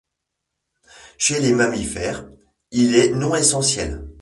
Chez 1.19 1.39
les 1.39 1.53
mammifères, 1.53 2.25
il 2.71 2.95
est 2.95 3.11
non 3.11 3.35
essentiel. 3.35 4.03